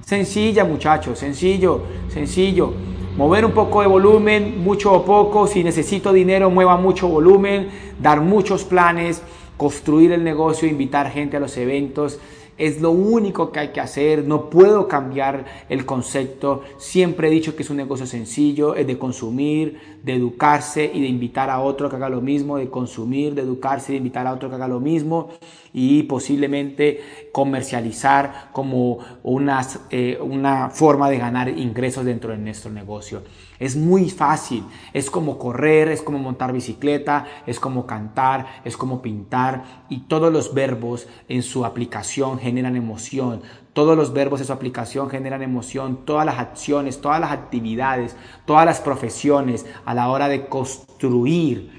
[0.06, 2.74] Sencilla, muchachos, sencillo, sencillo
[3.22, 8.20] mover un poco de volumen, mucho o poco, si necesito dinero, mueva mucho volumen, dar
[8.20, 9.22] muchos planes,
[9.58, 12.20] construir el negocio, invitar gente a los eventos,
[12.58, 17.56] es lo único que hay que hacer, no puedo cambiar el concepto, siempre he dicho
[17.56, 21.90] que es un negocio sencillo, es de consumir, de educarse y de invitar a otro
[21.90, 24.68] que haga lo mismo, de consumir, de educarse y de invitar a otro que haga
[24.68, 25.30] lo mismo
[25.74, 33.24] y posiblemente comercializar como una, eh, una forma de ganar ingresos dentro de nuestro negocio.
[33.62, 39.04] Es muy fácil, es como correr, es como montar bicicleta, es como cantar, es como
[39.04, 43.44] pintar y todos los verbos en su aplicación generan emoción.
[43.74, 48.16] Todos los verbos en su aplicación generan emoción, todas las acciones, todas las actividades,
[48.48, 51.70] todas las profesiones a la hora de construir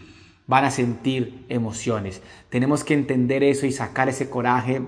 [0.47, 2.23] van a sentir emociones.
[2.49, 4.83] Tenemos que entender eso y sacar ese coraje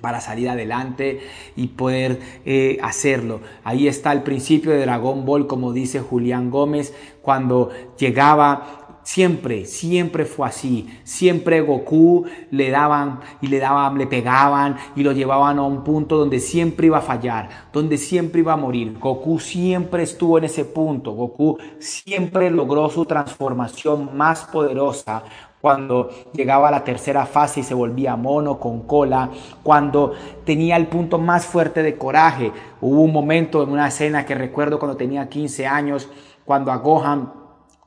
[0.00, 1.20] para salir adelante
[1.56, 3.40] y poder eh, hacerlo.
[3.64, 10.24] Ahí está el principio de Dragon Ball, como dice Julián Gómez, cuando llegaba Siempre, siempre
[10.24, 10.88] fue así.
[11.04, 16.16] Siempre Goku le daban y le daban, le pegaban y lo llevaban a un punto
[16.18, 18.98] donde siempre iba a fallar, donde siempre iba a morir.
[19.00, 21.12] Goku siempre estuvo en ese punto.
[21.12, 25.24] Goku siempre logró su transformación más poderosa
[25.60, 29.30] cuando llegaba a la tercera fase y se volvía mono con cola,
[29.62, 30.12] cuando
[30.44, 32.52] tenía el punto más fuerte de coraje.
[32.80, 36.08] Hubo un momento en una escena que recuerdo cuando tenía 15 años,
[36.44, 37.32] cuando a Gohan,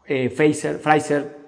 [0.05, 1.42] eh, Fraser, Fraser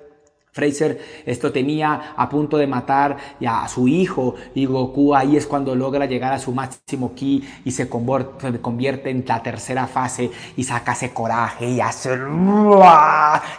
[0.56, 5.76] Fraser esto tenía a punto de matar a su hijo y Goku ahí es cuando
[5.76, 10.94] logra llegar a su máximo ki y se convierte en la tercera fase y saca
[10.94, 12.18] ese coraje y hace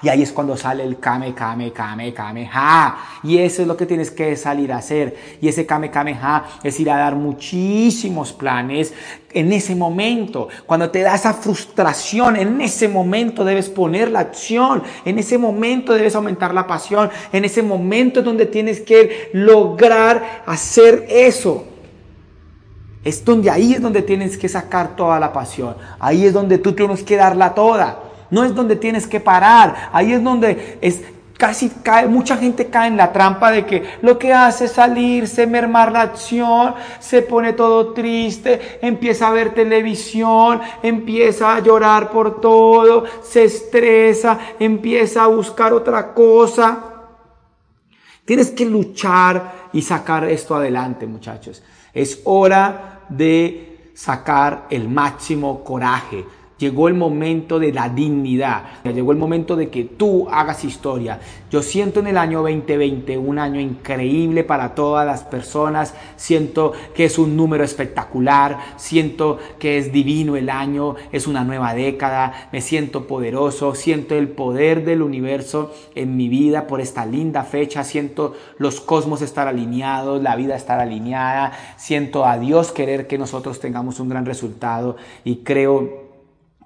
[0.03, 3.77] y ahí es cuando sale el Kame Kame Kame Kame Ha y eso es lo
[3.77, 5.17] que tienes que salir a hacer.
[5.43, 8.95] Y ese Kame Kame Ha es ir a dar muchísimos planes.
[9.33, 14.83] En ese momento, cuando te da esa frustración, en ese momento debes poner la acción,
[15.05, 16.86] en ese momento debes aumentar la pasión
[17.33, 21.65] en ese momento donde tienes que lograr hacer eso.
[23.05, 25.77] Es donde ahí es donde tienes que sacar toda la pasión.
[26.01, 28.01] Ahí es donde tú tienes que darla toda.
[28.31, 29.91] No es donde tienes que parar.
[29.93, 31.03] Ahí es donde es,
[31.37, 35.47] casi cae, mucha gente cae en la trampa de que lo que hace es salirse,
[35.47, 42.41] mermar la acción, se pone todo triste, empieza a ver televisión, empieza a llorar por
[42.41, 46.93] todo, se estresa, empieza a buscar otra cosa.
[48.25, 51.63] Tienes que luchar y sacar esto adelante, muchachos.
[51.93, 56.25] Es hora de sacar el máximo coraje,
[56.59, 58.83] Llegó el momento de la dignidad.
[58.83, 61.21] Llegó el momento de que tú hagas historia.
[61.51, 65.95] Yo siento en el año 2020 un año increíble para todas las personas.
[66.17, 68.59] Siento que es un número espectacular.
[68.77, 70.97] Siento que es divino el año.
[71.13, 72.49] Es una nueva década.
[72.53, 73.75] Me siento poderoso.
[73.75, 77.85] Siento el poder del universo en mi vida por esta linda fecha.
[77.85, 81.53] Siento los cosmos estar alineados, la vida estar alineada.
[81.77, 84.97] Siento a Dios querer que nosotros tengamos un gran resultado.
[85.23, 86.06] Y creo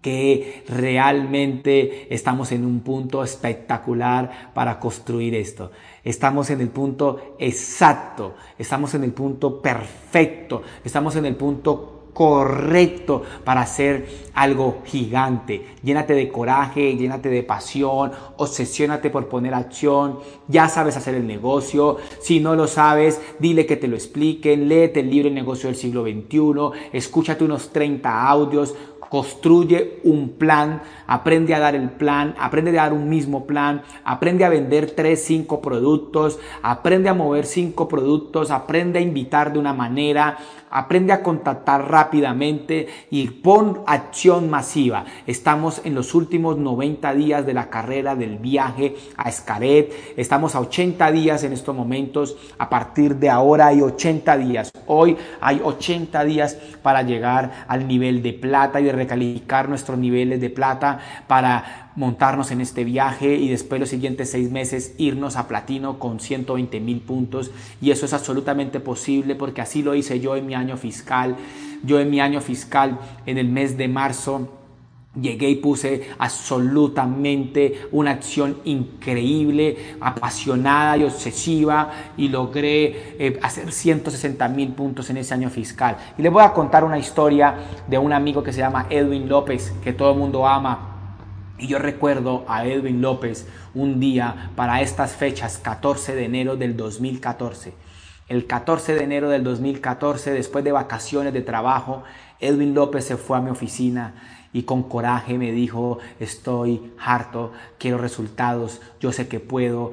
[0.00, 5.70] que realmente estamos en un punto espectacular para construir esto.
[6.04, 13.22] Estamos en el punto exacto, estamos en el punto perfecto, estamos en el punto correcto
[13.44, 15.64] para hacer algo gigante.
[15.82, 20.18] Llénate de coraje, llénate de pasión, obsesiónate por poner acción.
[20.48, 21.98] Ya sabes hacer el negocio.
[22.20, 24.68] Si no lo sabes, dile que te lo expliquen.
[24.68, 26.88] Léete el libro El negocio del siglo XXI.
[26.92, 28.74] Escúchate unos 30 audios
[29.10, 34.44] construye un plan, aprende a dar el plan, aprende a dar un mismo plan, aprende
[34.44, 39.74] a vender tres, cinco productos, aprende a mover cinco productos, aprende a invitar de una
[39.74, 40.38] manera,
[40.70, 45.04] aprende a contactar rápidamente y pon acción masiva.
[45.26, 49.92] Estamos en los últimos 90 días de la carrera del viaje a Escaret.
[50.16, 52.36] Estamos a 80 días en estos momentos.
[52.58, 54.72] A partir de ahora hay 80 días.
[54.86, 60.50] Hoy hay 80 días para llegar al nivel de plata y recalificar nuestros niveles de
[60.50, 65.98] plata para montarnos en este viaje y después los siguientes seis meses irnos a platino
[65.98, 67.50] con 120 mil puntos
[67.80, 71.36] y eso es absolutamente posible porque así lo hice yo en mi año fiscal.
[71.82, 74.60] Yo en mi año fiscal en el mes de marzo
[75.18, 84.46] Llegué y puse absolutamente una acción increíble, apasionada y obsesiva y logré eh, hacer 160
[84.50, 85.96] mil puntos en ese año fiscal.
[86.16, 87.56] Y les voy a contar una historia
[87.88, 90.89] de un amigo que se llama Edwin López, que todo el mundo ama
[91.60, 96.76] y yo recuerdo a Edwin López un día para estas fechas, 14 de enero del
[96.76, 97.74] 2014.
[98.28, 102.04] El 14 de enero del 2014, después de vacaciones de trabajo,
[102.38, 104.14] Edwin López se fue a mi oficina
[104.52, 109.92] y con coraje me dijo, estoy harto, quiero resultados, yo sé que puedo,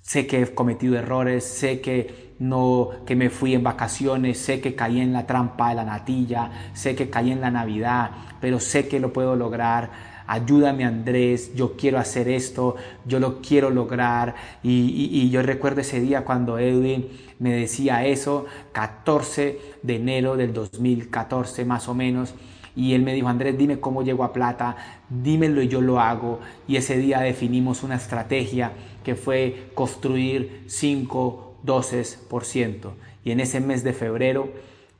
[0.00, 4.74] sé que he cometido errores, sé que no que me fui en vacaciones, sé que
[4.74, 8.88] caí en la trampa de la natilla, sé que caí en la Navidad, pero sé
[8.88, 14.34] que lo puedo lograr ayúdame Andrés, yo quiero hacer esto, yo lo quiero lograr.
[14.62, 17.08] Y, yo recuerdo ese día cuando Edwin
[17.38, 22.34] me decía eso, 14 de enero del 2014 más o menos.
[22.74, 24.76] Y él me dijo, Andrés, dime cómo llego a plata,
[25.08, 26.40] dímelo y yo lo hago.
[26.68, 32.92] Y ese día definimos una estrategia que fue construir 5 12%.
[33.24, 34.48] Y en ese mes de febrero,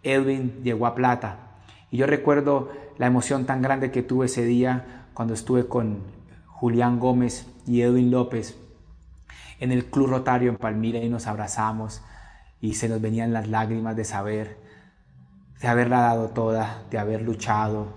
[0.02, 1.38] Edwin llegó a plata.
[1.90, 6.02] Y yo recuerdo la emoción tan grande que tuve ese día cuando estuve con
[6.46, 8.58] Julián Gómez y Edwin López
[9.60, 12.02] en el Club Rotario en Palmira y nos abrazamos
[12.60, 14.58] y se nos venían las lágrimas de saber,
[15.58, 17.94] de haberla dado toda, de haber luchado,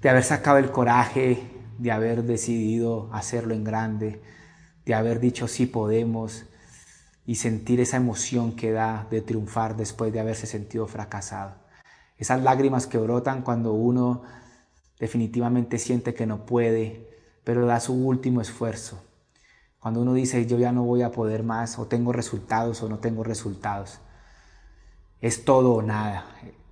[0.00, 1.42] de haber sacado el coraje,
[1.76, 4.22] de haber decidido hacerlo en grande,
[4.86, 6.46] de haber dicho sí podemos
[7.26, 11.56] y sentir esa emoción que da de triunfar después de haberse sentido fracasado.
[12.16, 14.22] Esas lágrimas que brotan cuando uno
[14.98, 17.08] definitivamente siente que no puede,
[17.44, 19.02] pero da su último esfuerzo.
[19.80, 22.98] Cuando uno dice yo ya no voy a poder más, o tengo resultados o no
[22.98, 24.00] tengo resultados,
[25.20, 26.26] es todo o nada.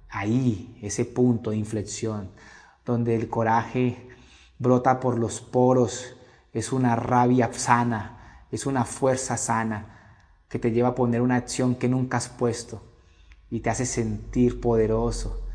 [0.09, 2.31] Ahí, ese punto de inflexión,
[2.85, 4.09] donde el coraje
[4.59, 6.17] brota por los poros,
[6.53, 9.97] es una rabia sana, es una fuerza sana
[10.49, 12.83] que te lleva a poner una acción que nunca has puesto
[13.51, 15.46] y te hace sentir poderoso,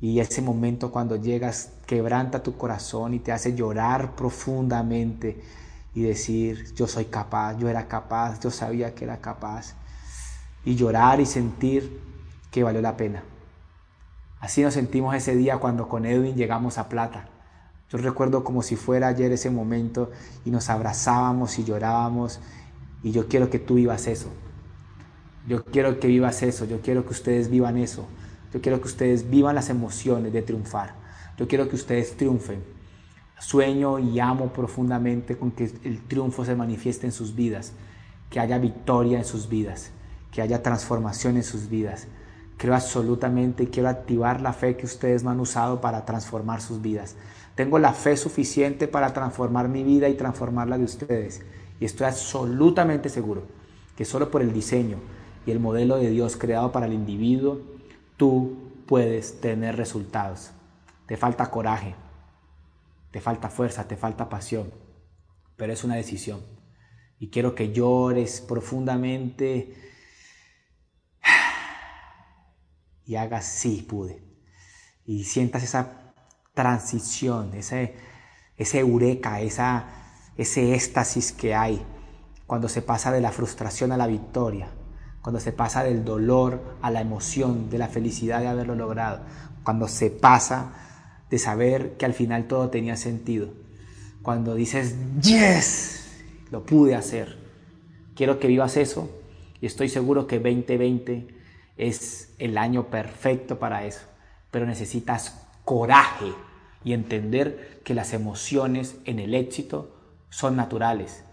[0.00, 5.42] y ese momento cuando llegas quebranta tu corazón y te hace llorar profundamente
[5.94, 9.74] y decir, yo soy capaz, yo era capaz, yo sabía que era capaz.
[10.64, 12.00] Y llorar y sentir
[12.50, 13.22] que valió la pena.
[14.40, 17.28] Así nos sentimos ese día cuando con Edwin llegamos a Plata.
[17.90, 20.10] Yo recuerdo como si fuera ayer ese momento
[20.44, 22.38] y nos abrazábamos y llorábamos
[23.02, 24.28] Y yo quiero que tú vivas eso.
[25.48, 26.64] Yo quiero que vivas eso.
[26.66, 28.06] Yo quiero que ustedes vivan eso.
[28.52, 30.94] Yo quiero que ustedes vivan las emociones de triunfar.
[31.38, 32.62] Yo quiero que ustedes triunfen.
[33.38, 37.72] Sueño y amo profundamente con que el triunfo se manifieste en sus vidas,
[38.28, 39.92] que haya victoria en sus vidas,
[40.30, 42.06] que haya transformación en sus vidas.
[42.58, 47.16] Creo absolutamente quiero activar la fe que ustedes no han usado para transformar sus vidas.
[47.54, 51.40] Tengo la fe suficiente para transformar mi vida y transformar la de ustedes.
[51.80, 53.44] Y estoy absolutamente seguro
[53.96, 54.98] que solo por el diseño
[55.46, 57.60] y el modelo de Dios creado para el individuo,
[58.20, 60.50] tú puedes tener resultados.
[61.06, 61.94] Te falta coraje,
[63.10, 64.70] te falta fuerza, te falta pasión,
[65.56, 66.44] pero es una decisión.
[67.18, 69.74] Y quiero que llores profundamente
[73.06, 74.22] y hagas sí pude.
[75.06, 76.12] Y sientas esa
[76.52, 77.96] transición, ese,
[78.58, 79.86] ese eureka, esa,
[80.36, 81.82] ese éxtasis que hay
[82.46, 84.68] cuando se pasa de la frustración a la victoria,
[85.22, 89.20] cuando se pasa del dolor a la emoción, de la felicidad de haberlo logrado,
[89.64, 90.72] cuando se pasa
[91.30, 93.48] de saber que al final todo tenía sentido,
[94.22, 96.10] cuando dices, yes,
[96.50, 97.38] lo pude hacer.
[98.14, 99.10] Quiero que vivas eso
[99.60, 101.28] y estoy seguro que 2020
[101.76, 104.02] es el año perfecto para eso,
[104.50, 106.32] pero necesitas coraje
[106.84, 109.94] y entender que las emociones en el éxito
[110.30, 111.24] son naturales,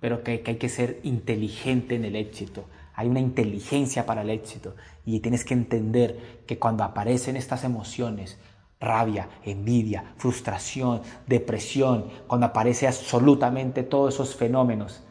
[0.00, 2.64] pero que, hay que ser inteligente en el éxito.
[2.94, 4.74] Hay una inteligencia para el éxito.
[5.04, 8.38] Y tienes que entender que cuando aparecen estas emociones,
[8.80, 15.02] rabia, envidia, frustración, depresión, cuando aparece absolutamente todos esos fenómenos,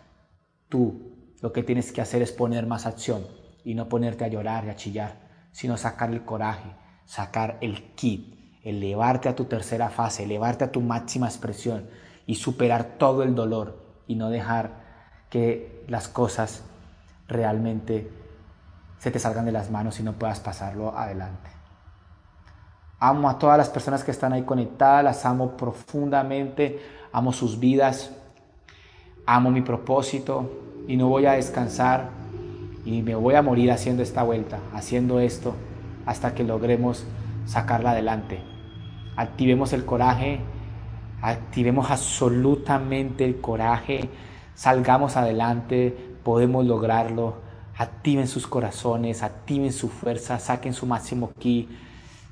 [0.69, 1.11] tú
[1.41, 3.25] lo que tienes que hacer es poner más acción
[3.63, 6.69] y no ponerte a llorar y a chillar, sino sacar el coraje,
[7.05, 11.89] sacar el kit, elevarte a tu tercera fase, elevarte a tu máxima expresión
[12.27, 14.81] y superar todo el dolor y no dejar
[15.29, 16.63] que las cosas
[17.31, 18.11] realmente
[18.99, 21.49] se te salgan de las manos y no puedas pasarlo adelante.
[22.99, 26.79] Amo a todas las personas que están ahí conectadas, las amo profundamente,
[27.11, 28.11] amo sus vidas,
[29.25, 30.51] amo mi propósito
[30.87, 32.09] y no voy a descansar
[32.85, 35.55] y me voy a morir haciendo esta vuelta, haciendo esto
[36.05, 37.05] hasta que logremos
[37.45, 38.51] sacarla adelante
[39.15, 40.39] activemos el coraje,
[41.21, 44.09] activemos absolutamente el coraje,
[44.55, 47.35] salgamos adelante, podemos lograrlo,
[47.77, 51.69] activen sus corazones, activen su fuerza, saquen su máximo ki,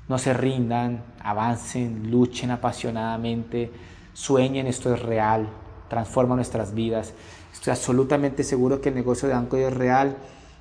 [0.08, 3.70] no se rindan, avancen, luchen apasionadamente,
[4.12, 5.48] sueñen, esto es real,
[5.88, 7.12] transforma nuestras vidas.
[7.52, 10.16] Estoy absolutamente seguro que el negocio de Anco es real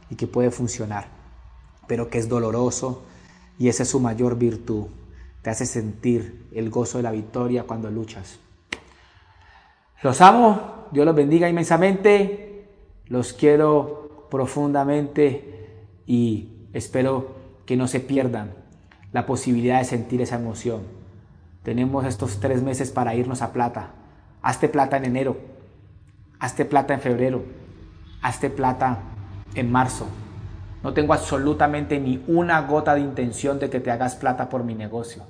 [0.09, 1.07] y que puede funcionar,
[1.88, 3.03] pero que es doloroso
[3.57, 4.88] y esa es su mayor virtud
[5.41, 8.39] te hace sentir el gozo de la victoria cuando luchas.
[10.01, 12.49] Los amo, Dios los bendiga inmensamente,
[13.10, 17.36] los quiero profundamente y espero
[17.66, 18.53] que no se pierdan
[19.12, 20.84] la posibilidad de sentir esa emoción.
[21.64, 23.91] Tenemos estos tres meses para irnos a plata.
[24.41, 25.38] Hazte plata en enero,
[26.39, 27.43] hazte plata en febrero,
[28.22, 28.99] hazte plata
[29.55, 30.07] en marzo,
[30.82, 34.76] no tengo absolutamente ni una gota de intención de que te hagas plata por mi
[34.76, 35.24] negocio.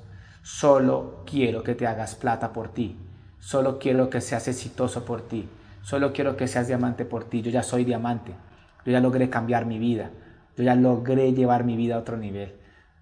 [0.43, 2.97] Solo quiero que te hagas plata por ti.
[3.39, 5.49] Solo quiero que seas exitoso por ti.
[5.81, 7.41] Solo quiero que seas diamante por ti.
[7.41, 8.33] Yo ya soy diamante.
[8.85, 10.11] Yo ya logré cambiar mi vida.
[10.57, 12.55] Yo ya logré llevar mi vida a otro nivel.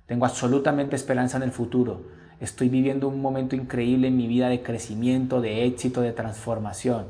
[0.05, 2.03] Tengo absolutamente esperanza en el futuro.
[2.39, 7.07] Estoy viviendo un momento increíble en mi vida de crecimiento, de éxito, de transformación.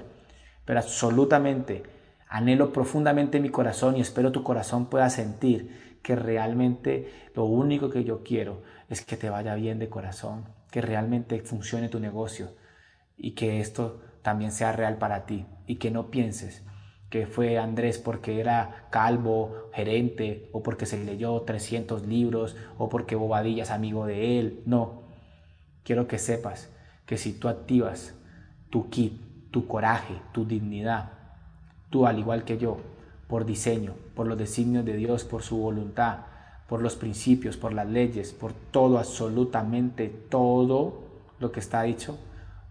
[0.65, 1.83] Pero absolutamente
[2.29, 8.03] Anhelo profundamente mi corazón y espero tu corazón pueda sentir que realmente lo único que
[8.03, 12.49] yo quiero es que te vaya bien de corazón, que realmente funcione tu negocio
[13.15, 16.61] y que esto también sea real para ti y que no pienses
[17.09, 23.15] que fue Andrés porque era calvo, gerente, o porque se leyó 300 libros, o porque
[23.15, 24.63] Bobadilla es amigo de él.
[24.65, 25.03] No,
[25.85, 26.69] quiero que sepas
[27.05, 28.15] que si tú activas
[28.69, 29.13] tu kit,
[29.49, 31.13] tu coraje, tu dignidad,
[31.89, 32.79] Tú, al igual que yo,
[33.29, 36.17] por diseño, por los designios de Dios, por su voluntad,
[36.67, 40.95] por los principios, por las leyes, por todo, absolutamente todo
[41.39, 42.17] lo que está dicho,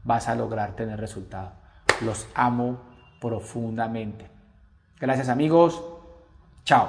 [0.07, 1.52] vas a lograr tener resultado.
[2.00, 2.78] Los amo
[3.20, 4.30] profundamente.
[4.98, 5.82] Gracias amigos.
[6.64, 6.88] Chao.